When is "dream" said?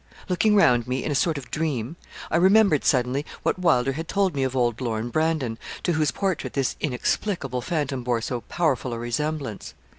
1.51-1.95